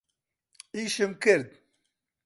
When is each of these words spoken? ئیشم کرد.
ئیشم 0.75 1.11
کرد. 1.21 1.49